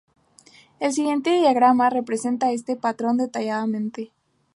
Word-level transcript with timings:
El 0.79 0.93
siguiente 0.93 1.29
diagrama 1.29 1.91
representa 1.91 2.49
este 2.51 2.75
patrón 2.75 3.17
detalladamente. 3.17 4.11